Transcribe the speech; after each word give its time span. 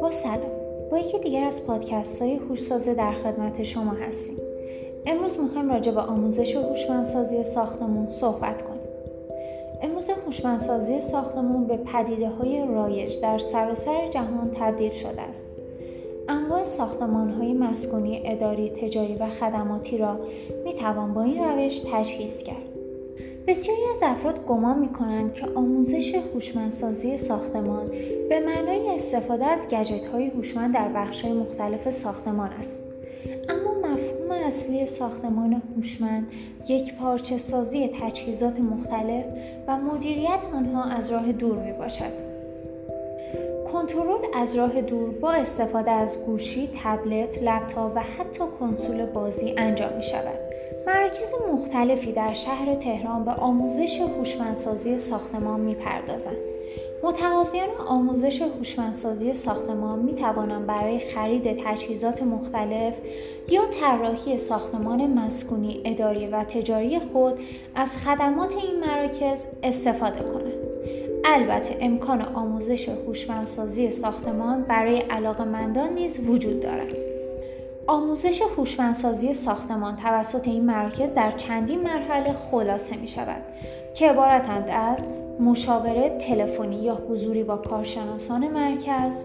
با 0.00 0.10
سلام. 0.10 0.50
با 0.90 0.98
یکی 0.98 1.18
دیگر 1.18 1.44
از 1.44 1.66
پادکست 1.66 2.22
های 2.22 2.34
هوشسازه 2.34 2.94
در 2.94 3.12
خدمت 3.12 3.62
شما 3.62 3.90
هستیم. 3.90 4.36
امروز 5.06 5.40
می‌خوایم 5.40 5.70
راجع 5.70 5.92
به 5.92 6.00
آموزش 6.00 6.56
هوشمندسازی 6.56 7.42
ساختمون 7.42 8.08
صحبت 8.08 8.62
کنیم. 8.62 8.80
امروز 9.82 10.10
هوشمندسازی 10.10 11.00
ساختمون 11.00 11.66
به 11.66 11.76
پدیده 11.76 12.28
های 12.28 12.66
رایج 12.66 13.20
در 13.20 13.38
سراسر 13.38 14.06
جهان 14.06 14.50
تبدیل 14.50 14.92
شده 14.92 15.22
است. 15.22 15.56
انواع 16.28 16.64
ساختمان 16.64 17.30
های 17.30 17.52
مسکونی 17.52 18.22
اداری 18.24 18.70
تجاری 18.70 19.14
و 19.14 19.26
خدماتی 19.26 19.98
را 19.98 20.18
می 20.64 20.74
توان 20.74 21.14
با 21.14 21.22
این 21.22 21.44
روش 21.44 21.80
تجهیز 21.80 22.42
کرد. 22.42 22.77
بسیاری 23.46 23.80
از 23.90 24.02
افراد 24.02 24.46
گمان 24.46 24.78
می 24.78 24.88
کنند 24.88 25.32
که 25.32 25.46
آموزش 25.54 26.14
هوشمندسازی 26.14 27.16
ساختمان 27.16 27.88
به 28.28 28.40
معنای 28.40 28.94
استفاده 28.94 29.46
از 29.46 29.68
گجت 29.68 30.06
های 30.06 30.26
هوشمند 30.26 30.74
در 30.74 30.88
بخش 30.88 31.22
های 31.22 31.32
مختلف 31.32 31.90
ساختمان 31.90 32.50
است. 32.50 32.84
اما 33.48 33.92
مفهوم 33.92 34.30
اصلی 34.30 34.86
ساختمان 34.86 35.62
هوشمند 35.76 36.32
یک 36.68 36.94
پارچه 36.94 37.38
سازی 37.38 37.88
تجهیزات 37.88 38.60
مختلف 38.60 39.24
و 39.68 39.76
مدیریت 39.76 40.44
آنها 40.54 40.84
از 40.84 41.12
راه 41.12 41.32
دور 41.32 41.58
می 41.58 41.72
باشد. 41.72 42.28
کنترل 43.72 44.24
از 44.34 44.56
راه 44.56 44.80
دور 44.80 45.10
با 45.10 45.32
استفاده 45.32 45.90
از 45.90 46.18
گوشی، 46.26 46.68
تبلت، 46.82 47.38
لپتاپ 47.42 47.92
و 47.96 48.00
حتی 48.00 48.44
کنسول 48.60 49.06
بازی 49.06 49.54
انجام 49.56 49.96
می 49.96 50.02
شود. 50.02 50.47
مراکز 50.86 51.34
مختلفی 51.52 52.12
در 52.12 52.32
شهر 52.32 52.74
تهران 52.74 53.24
به 53.24 53.30
آموزش 53.30 54.00
هوشمندسازی 54.00 54.98
ساختمان 54.98 55.60
می‌پردازند 55.60 56.36
متقاضیان 57.02 57.68
آموزش 57.88 58.42
هوشمندسازی 58.42 59.34
ساختمان 59.34 59.98
می 59.98 60.14
توانند 60.14 60.66
برای 60.66 60.98
خرید 60.98 61.52
تجهیزات 61.64 62.22
مختلف 62.22 62.94
یا 63.48 63.66
طراحی 63.66 64.38
ساختمان 64.38 65.06
مسکونی 65.06 65.82
اداری 65.84 66.26
و 66.26 66.44
تجاری 66.44 67.00
خود 67.00 67.40
از 67.74 67.96
خدمات 67.96 68.56
این 68.56 68.80
مراکز 68.80 69.46
استفاده 69.62 70.20
کنند. 70.20 70.52
البته 71.24 71.76
امکان 71.80 72.22
آموزش 72.22 72.88
هوشمندسازی 72.88 73.90
ساختمان 73.90 74.62
برای 74.62 74.98
علاقمندان 74.98 75.92
نیز 75.92 76.20
وجود 76.28 76.60
دارد. 76.60 77.17
آموزش 77.88 78.42
هوشمندسازی 78.56 79.32
ساختمان 79.32 79.96
توسط 79.96 80.48
این 80.48 80.64
مراکز 80.64 81.14
در 81.14 81.30
چندین 81.30 81.82
مرحله 81.82 82.32
خلاصه 82.32 82.96
می 82.96 83.08
شود 83.08 83.42
که 83.94 84.10
عبارتند 84.10 84.70
از 84.70 85.08
مشاوره 85.40 86.10
تلفنی 86.10 86.82
یا 86.82 86.94
حضوری 86.94 87.44
با 87.44 87.56
کارشناسان 87.56 88.48
مرکز 88.48 89.24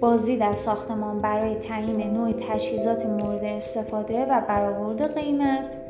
بازدید 0.00 0.42
از 0.42 0.56
ساختمان 0.56 1.20
برای 1.20 1.56
تعیین 1.56 2.10
نوع 2.10 2.32
تجهیزات 2.32 3.06
مورد 3.06 3.44
استفاده 3.44 4.24
و 4.24 4.40
برآورد 4.48 5.18
قیمت 5.18 5.80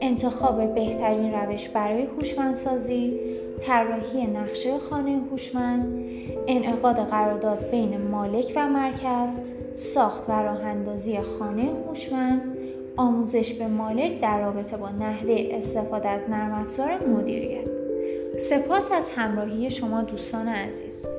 انتخاب 0.00 0.74
بهترین 0.74 1.32
روش 1.32 1.68
برای 1.68 2.02
هوشمندسازی 2.02 3.20
طراحی 3.60 4.26
نقشه 4.26 4.78
خانه 4.78 5.20
هوشمند 5.30 6.04
انعقاد 6.46 6.96
قرارداد 6.96 7.70
بین 7.70 8.08
مالک 8.08 8.52
و 8.56 8.68
مرکز 8.68 9.40
ساخت 9.72 10.28
و 10.28 10.32
راه 10.32 10.62
اندازی 10.62 11.20
خانه 11.20 11.72
هوشمند 11.88 12.56
آموزش 12.96 13.52
به 13.52 13.68
مالک 13.68 14.20
در 14.20 14.40
رابطه 14.40 14.76
با 14.76 14.90
نحوه 14.90 15.48
استفاده 15.50 16.08
از 16.08 16.30
نرم 16.30 16.52
افزار 16.52 17.06
مدیریت. 17.08 17.68
سپاس 18.38 18.92
از 18.92 19.10
همراهی 19.10 19.70
شما 19.70 20.02
دوستان 20.02 20.48
عزیز. 20.48 21.10